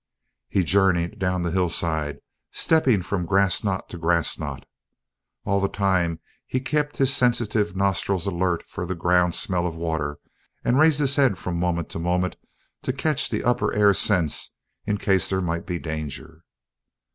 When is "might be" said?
15.39-15.77